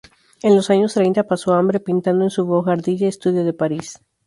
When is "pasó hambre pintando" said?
1.27-2.23